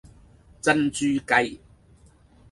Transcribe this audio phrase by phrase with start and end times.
[0.61, 1.59] 珍珠雞